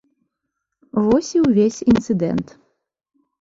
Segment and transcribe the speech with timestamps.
[1.07, 2.47] Вось і ўвесь інцыдэнт.